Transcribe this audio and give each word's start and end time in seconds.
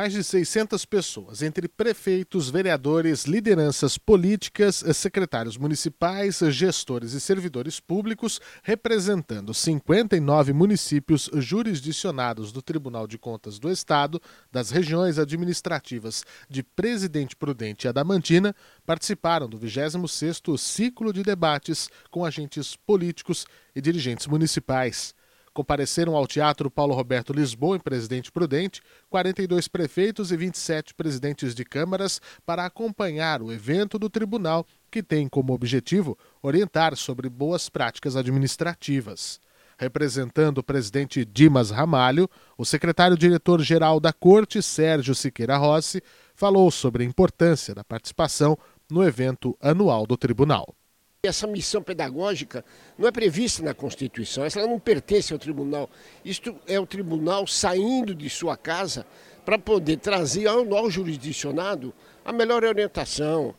mais 0.00 0.14
de 0.14 0.24
600 0.24 0.86
pessoas, 0.86 1.42
entre 1.42 1.68
prefeitos, 1.68 2.48
vereadores, 2.48 3.24
lideranças 3.24 3.98
políticas, 3.98 4.82
secretários 4.94 5.58
municipais, 5.58 6.38
gestores 6.38 7.12
e 7.12 7.20
servidores 7.20 7.80
públicos, 7.80 8.40
representando 8.62 9.52
59 9.52 10.54
municípios 10.54 11.28
jurisdicionados 11.34 12.50
do 12.50 12.62
Tribunal 12.62 13.06
de 13.06 13.18
Contas 13.18 13.58
do 13.58 13.70
Estado, 13.70 14.18
das 14.50 14.70
regiões 14.70 15.18
administrativas 15.18 16.24
de 16.48 16.62
Presidente 16.62 17.36
Prudente 17.36 17.86
e 17.86 17.90
Adamantina, 17.90 18.56
participaram 18.86 19.50
do 19.50 19.58
26º 19.58 20.56
ciclo 20.56 21.12
de 21.12 21.22
debates 21.22 21.90
com 22.10 22.24
agentes 22.24 22.74
políticos 22.74 23.44
e 23.76 23.82
dirigentes 23.82 24.26
municipais. 24.26 25.14
Compareceram 25.60 26.16
ao 26.16 26.26
Teatro 26.26 26.70
Paulo 26.70 26.94
Roberto 26.94 27.34
Lisboa, 27.34 27.76
em 27.76 27.80
Presidente 27.80 28.32
Prudente, 28.32 28.80
42 29.10 29.68
prefeitos 29.68 30.32
e 30.32 30.36
27 30.38 30.94
presidentes 30.94 31.54
de 31.54 31.66
câmaras 31.66 32.18
para 32.46 32.64
acompanhar 32.64 33.42
o 33.42 33.52
evento 33.52 33.98
do 33.98 34.08
tribunal, 34.08 34.66
que 34.90 35.02
tem 35.02 35.28
como 35.28 35.52
objetivo 35.52 36.16
orientar 36.42 36.96
sobre 36.96 37.28
boas 37.28 37.68
práticas 37.68 38.16
administrativas. 38.16 39.38
Representando 39.76 40.58
o 40.58 40.64
presidente 40.64 41.26
Dimas 41.26 41.70
Ramalho, 41.70 42.26
o 42.56 42.64
secretário-diretor-geral 42.64 44.00
da 44.00 44.14
Corte, 44.14 44.62
Sérgio 44.62 45.14
Siqueira 45.14 45.58
Rossi, 45.58 46.02
falou 46.34 46.70
sobre 46.70 47.02
a 47.02 47.06
importância 47.06 47.74
da 47.74 47.84
participação 47.84 48.56
no 48.90 49.04
evento 49.04 49.54
anual 49.60 50.06
do 50.06 50.16
tribunal. 50.16 50.74
Essa 51.22 51.46
missão 51.46 51.82
pedagógica 51.82 52.64
não 52.96 53.06
é 53.06 53.12
prevista 53.12 53.62
na 53.62 53.74
Constituição, 53.74 54.42
essa 54.42 54.66
não 54.66 54.80
pertence 54.80 55.34
ao 55.34 55.38
tribunal. 55.38 55.90
Isto 56.24 56.56
é 56.66 56.80
o 56.80 56.86
tribunal 56.86 57.46
saindo 57.46 58.14
de 58.14 58.30
sua 58.30 58.56
casa 58.56 59.04
para 59.44 59.58
poder 59.58 59.98
trazer 59.98 60.46
ao, 60.46 60.74
ao 60.74 60.90
jurisdicionado 60.90 61.92
a 62.24 62.32
melhor 62.32 62.64
orientação. 62.64 63.54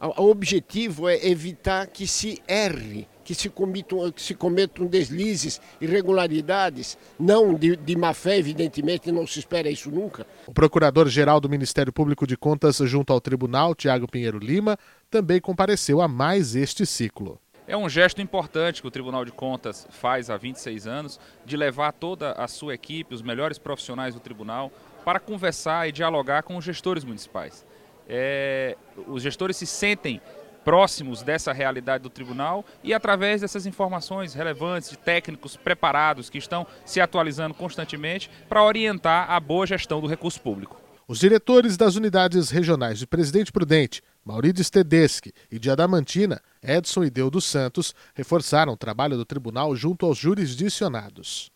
O 0.00 0.22
objetivo 0.24 1.08
é 1.08 1.24
evitar 1.24 1.86
que 1.86 2.04
se 2.04 2.42
erre 2.48 3.06
que 3.24 3.34
se 3.34 3.48
cometam, 3.48 4.12
que 4.12 4.22
se 4.22 4.34
cometam 4.34 4.86
deslizes, 4.86 5.60
irregularidades, 5.80 6.98
não 7.18 7.54
de, 7.54 7.74
de 7.74 7.96
má 7.96 8.12
fé, 8.12 8.38
evidentemente, 8.38 9.10
não 9.10 9.26
se 9.26 9.38
espera 9.38 9.70
isso 9.70 9.90
nunca. 9.90 10.26
O 10.46 10.52
procurador-geral 10.52 11.40
do 11.40 11.48
Ministério 11.48 11.92
Público 11.92 12.26
de 12.26 12.36
Contas 12.36 12.76
junto 12.76 13.12
ao 13.12 13.20
tribunal, 13.20 13.74
Tiago 13.74 14.06
Pinheiro 14.06 14.38
Lima, 14.38 14.78
também 15.10 15.40
compareceu 15.40 16.00
a 16.00 16.06
mais 16.06 16.54
este 16.54 16.84
ciclo. 16.84 17.40
É 17.66 17.74
um 17.74 17.88
gesto 17.88 18.20
importante 18.20 18.82
que 18.82 18.88
o 18.88 18.90
Tribunal 18.90 19.24
de 19.24 19.32
Contas 19.32 19.86
faz 19.88 20.28
há 20.28 20.36
26 20.36 20.86
anos, 20.86 21.18
de 21.46 21.56
levar 21.56 21.92
toda 21.92 22.32
a 22.32 22.46
sua 22.46 22.74
equipe, 22.74 23.14
os 23.14 23.22
melhores 23.22 23.58
profissionais 23.58 24.12
do 24.12 24.20
tribunal, 24.20 24.70
para 25.02 25.18
conversar 25.18 25.88
e 25.88 25.92
dialogar 25.92 26.42
com 26.42 26.58
os 26.58 26.64
gestores 26.64 27.04
municipais. 27.04 27.64
É, 28.06 28.76
os 29.06 29.22
gestores 29.22 29.56
se 29.56 29.64
sentem 29.64 30.20
próximos 30.64 31.22
dessa 31.22 31.52
realidade 31.52 32.02
do 32.02 32.10
tribunal 32.10 32.64
e 32.82 32.94
através 32.94 33.42
dessas 33.42 33.66
informações 33.66 34.34
relevantes 34.34 34.90
de 34.90 34.96
técnicos 34.96 35.56
preparados 35.56 36.30
que 36.30 36.38
estão 36.38 36.66
se 36.84 37.00
atualizando 37.00 37.54
constantemente 37.54 38.30
para 38.48 38.64
orientar 38.64 39.30
a 39.30 39.38
boa 39.38 39.66
gestão 39.66 40.00
do 40.00 40.06
recurso 40.06 40.40
público. 40.40 40.80
Os 41.06 41.18
diretores 41.18 41.76
das 41.76 41.96
unidades 41.96 42.48
regionais 42.48 42.98
de 42.98 43.06
Presidente 43.06 43.52
Prudente, 43.52 44.02
Maurício 44.24 44.72
Tedeschi 44.72 45.34
e 45.52 45.58
de 45.58 45.70
Adamantina, 45.70 46.40
Edson 46.62 47.04
e 47.04 47.10
Deu 47.10 47.30
dos 47.30 47.44
Santos, 47.44 47.94
reforçaram 48.14 48.72
o 48.72 48.76
trabalho 48.76 49.14
do 49.14 49.24
tribunal 49.24 49.76
junto 49.76 50.06
aos 50.06 50.16
jurisdicionados. 50.16 51.52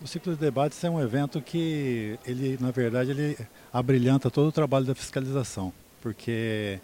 O 0.00 0.06
ciclo 0.08 0.34
de 0.34 0.40
debates 0.40 0.82
é 0.82 0.90
um 0.90 1.00
evento 1.00 1.40
que 1.40 2.18
ele, 2.26 2.58
na 2.60 2.72
verdade, 2.72 3.12
ele 3.12 3.38
abrilhanta 3.72 4.28
todo 4.32 4.48
o 4.48 4.52
trabalho 4.52 4.84
da 4.84 4.96
fiscalização, 4.96 5.72
porque 6.00 6.80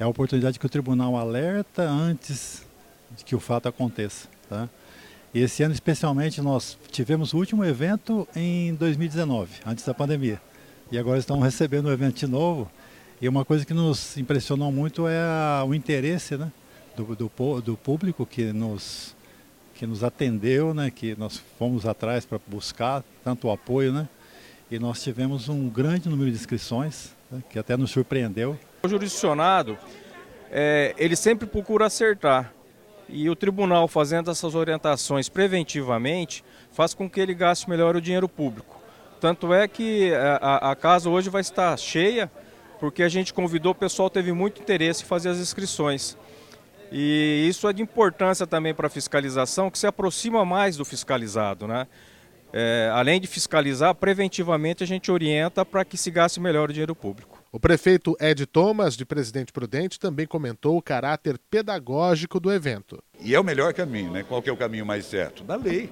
é 0.00 0.04
a 0.04 0.08
oportunidade 0.08 0.58
que 0.58 0.64
o 0.64 0.68
tribunal 0.68 1.14
alerta 1.14 1.82
antes 1.82 2.66
de 3.14 3.22
que 3.22 3.36
o 3.36 3.40
fato 3.40 3.68
aconteça. 3.68 4.26
Tá? 4.48 4.66
E 5.34 5.40
esse 5.40 5.62
ano, 5.62 5.74
especialmente, 5.74 6.40
nós 6.40 6.78
tivemos 6.90 7.34
o 7.34 7.36
último 7.36 7.62
evento 7.66 8.26
em 8.34 8.74
2019, 8.74 9.60
antes 9.66 9.84
da 9.84 9.92
pandemia. 9.92 10.40
E 10.90 10.98
agora 10.98 11.18
estamos 11.18 11.44
recebendo 11.44 11.90
um 11.90 11.92
evento 11.92 12.16
de 12.16 12.26
novo. 12.26 12.70
E 13.20 13.28
uma 13.28 13.44
coisa 13.44 13.66
que 13.66 13.74
nos 13.74 14.16
impressionou 14.16 14.72
muito 14.72 15.06
é 15.06 15.18
a, 15.18 15.64
o 15.66 15.74
interesse 15.74 16.34
né, 16.34 16.50
do, 16.96 17.14
do, 17.14 17.60
do, 17.60 17.76
público 17.76 18.24
que 18.24 18.54
nos, 18.54 19.14
que 19.74 19.86
nos 19.86 20.02
atendeu, 20.02 20.72
né, 20.72 20.90
que 20.90 21.14
nós 21.14 21.42
fomos 21.58 21.84
atrás 21.84 22.24
para 22.24 22.40
buscar 22.46 23.04
tanto 23.22 23.48
o 23.48 23.50
apoio. 23.50 23.92
Né, 23.92 24.08
e 24.70 24.78
nós 24.78 25.02
tivemos 25.02 25.50
um 25.50 25.68
grande 25.68 26.08
número 26.08 26.30
de 26.30 26.36
inscrições, 26.38 27.10
né, 27.30 27.42
que 27.50 27.58
até 27.58 27.76
nos 27.76 27.90
surpreendeu. 27.90 28.58
O 28.82 28.88
jurisdicionado, 28.88 29.78
é, 30.50 30.94
ele 30.96 31.14
sempre 31.14 31.46
procura 31.46 31.86
acertar. 31.86 32.52
E 33.08 33.28
o 33.28 33.36
tribunal, 33.36 33.88
fazendo 33.88 34.30
essas 34.30 34.54
orientações 34.54 35.28
preventivamente, 35.28 36.44
faz 36.70 36.94
com 36.94 37.10
que 37.10 37.20
ele 37.20 37.34
gaste 37.34 37.68
melhor 37.68 37.96
o 37.96 38.00
dinheiro 38.00 38.28
público. 38.28 38.80
Tanto 39.20 39.52
é 39.52 39.68
que 39.68 40.12
a, 40.14 40.70
a 40.70 40.76
casa 40.76 41.10
hoje 41.10 41.28
vai 41.28 41.42
estar 41.42 41.76
cheia, 41.76 42.30
porque 42.78 43.02
a 43.02 43.08
gente 43.08 43.34
convidou, 43.34 43.72
o 43.72 43.74
pessoal 43.74 44.08
teve 44.08 44.32
muito 44.32 44.62
interesse 44.62 45.02
em 45.02 45.06
fazer 45.06 45.28
as 45.28 45.38
inscrições. 45.38 46.16
E 46.90 47.46
isso 47.48 47.68
é 47.68 47.72
de 47.72 47.82
importância 47.82 48.46
também 48.46 48.74
para 48.74 48.86
a 48.86 48.90
fiscalização, 48.90 49.70
que 49.70 49.78
se 49.78 49.86
aproxima 49.86 50.44
mais 50.44 50.76
do 50.76 50.84
fiscalizado. 50.84 51.66
Né? 51.68 51.86
É, 52.52 52.90
além 52.92 53.20
de 53.20 53.26
fiscalizar, 53.26 53.94
preventivamente 53.94 54.82
a 54.82 54.86
gente 54.86 55.10
orienta 55.10 55.64
para 55.64 55.84
que 55.84 55.96
se 55.96 56.10
gaste 56.10 56.40
melhor 56.40 56.68
o 56.68 56.72
dinheiro 56.72 56.96
público. 56.96 57.42
O 57.52 57.58
prefeito 57.58 58.16
Ed 58.20 58.46
Thomas, 58.46 58.96
de 58.96 59.04
Presidente 59.04 59.52
Prudente, 59.52 59.98
também 59.98 60.26
comentou 60.26 60.76
o 60.76 60.82
caráter 60.82 61.38
pedagógico 61.50 62.38
do 62.38 62.52
evento. 62.52 63.02
E 63.20 63.34
é 63.34 63.40
o 63.40 63.44
melhor 63.44 63.72
caminho, 63.74 64.12
né? 64.12 64.22
Qual 64.22 64.40
que 64.40 64.48
é 64.48 64.52
o 64.52 64.56
caminho 64.56 64.86
mais 64.86 65.06
certo? 65.06 65.42
Da 65.42 65.56
lei. 65.56 65.90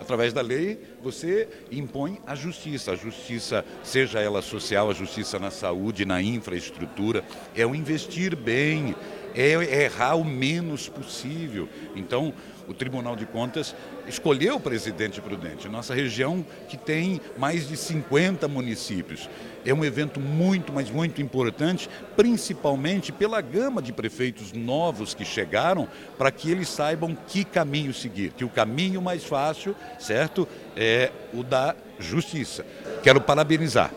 Através 0.00 0.32
da 0.32 0.40
lei, 0.40 0.80
você 1.02 1.46
impõe 1.70 2.18
a 2.26 2.34
justiça. 2.34 2.92
A 2.92 2.96
justiça, 2.96 3.64
seja 3.82 4.18
ela 4.18 4.40
social, 4.40 4.90
a 4.90 4.94
justiça 4.94 5.38
na 5.38 5.50
saúde, 5.50 6.06
na 6.06 6.22
infraestrutura, 6.22 7.22
é 7.54 7.66
o 7.66 7.74
investir 7.74 8.34
bem, 8.34 8.94
é 9.34 9.84
errar 9.84 10.16
o 10.16 10.24
menos 10.24 10.88
possível. 10.88 11.68
Então, 11.94 12.32
o 12.70 12.74
Tribunal 12.74 13.16
de 13.16 13.26
Contas 13.26 13.74
escolheu 14.06 14.54
o 14.54 14.60
presidente 14.60 15.20
prudente. 15.20 15.68
Nossa 15.68 15.92
região, 15.92 16.46
que 16.68 16.76
tem 16.76 17.20
mais 17.36 17.68
de 17.68 17.76
50 17.76 18.46
municípios. 18.46 19.28
É 19.64 19.74
um 19.74 19.84
evento 19.84 20.20
muito, 20.20 20.72
mas 20.72 20.88
muito 20.88 21.20
importante, 21.20 21.90
principalmente 22.16 23.10
pela 23.10 23.40
gama 23.40 23.82
de 23.82 23.92
prefeitos 23.92 24.52
novos 24.52 25.14
que 25.14 25.24
chegaram, 25.24 25.88
para 26.16 26.30
que 26.30 26.48
eles 26.48 26.68
saibam 26.68 27.16
que 27.26 27.44
caminho 27.44 27.92
seguir. 27.92 28.30
Que 28.36 28.44
o 28.44 28.48
caminho 28.48 29.02
mais 29.02 29.24
fácil, 29.24 29.74
certo, 29.98 30.46
é 30.76 31.10
o 31.34 31.42
da 31.42 31.74
justiça. 31.98 32.64
Quero 33.02 33.20
parabenizar 33.20 33.92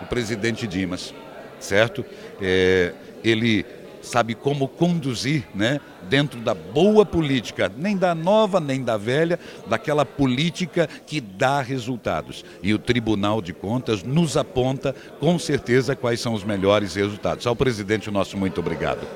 o 0.00 0.06
presidente 0.06 0.64
Dimas, 0.66 1.12
certo? 1.58 2.04
É, 2.40 2.92
ele 3.24 3.66
sabe 4.02 4.34
como 4.34 4.68
conduzir, 4.68 5.44
né, 5.54 5.80
dentro 6.08 6.40
da 6.40 6.54
boa 6.54 7.06
política, 7.06 7.70
nem 7.76 7.96
da 7.96 8.14
nova 8.14 8.60
nem 8.60 8.82
da 8.82 8.96
velha, 8.96 9.38
daquela 9.66 10.04
política 10.04 10.88
que 11.06 11.20
dá 11.20 11.62
resultados. 11.62 12.44
E 12.62 12.74
o 12.74 12.78
Tribunal 12.78 13.40
de 13.40 13.52
Contas 13.52 14.02
nos 14.02 14.36
aponta 14.36 14.94
com 15.18 15.38
certeza 15.38 15.96
quais 15.96 16.20
são 16.20 16.34
os 16.34 16.44
melhores 16.44 16.94
resultados. 16.94 17.46
Ao 17.46 17.56
presidente 17.56 18.10
nosso 18.10 18.36
muito 18.36 18.60
obrigado. 18.60 19.06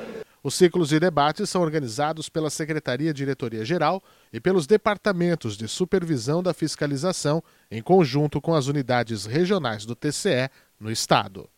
Os 0.47 0.54
ciclos 0.54 0.91
de 0.91 1.00
debates 1.00 1.50
são 1.50 1.60
organizados 1.60 2.28
pela 2.28 2.50
Secretaria 2.50 3.12
Diretoria 3.12 3.64
Geral 3.64 4.00
e 4.32 4.41
pelos 4.41 4.64
departamentos 4.64 5.56
de 5.56 5.66
supervisão 5.66 6.41
da 6.41 6.54
fiscalização, 6.54 7.42
em 7.68 7.82
conjunto 7.82 8.41
com 8.41 8.54
as 8.54 8.68
unidades 8.68 9.27
regionais 9.27 9.84
do 9.84 9.97
TCE 9.97 10.48
no 10.78 10.89
Estado. 10.89 11.50